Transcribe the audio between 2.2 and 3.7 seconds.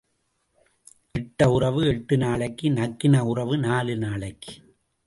நாளைக்கு நக்கின உறவு